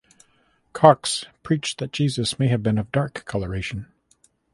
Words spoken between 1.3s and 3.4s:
preached that Jesus may have been of dark